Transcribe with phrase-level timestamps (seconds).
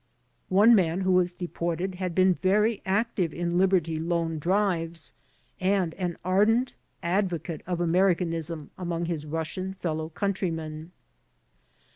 [0.49, 3.99] One man who was deported had been very active in WHO THE ARRESTED ALIENS WERE
[3.99, 5.13] 21 Liberty Loan Drives
[5.59, 10.91] and an ardent advocate of Amer icanism among his Russian fellow countrymen.